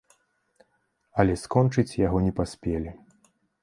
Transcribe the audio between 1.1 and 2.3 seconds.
Але скончыць яго